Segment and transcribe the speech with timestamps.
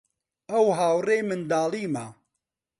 [0.51, 2.05] ئەو هاوڕێی منداڵیمە.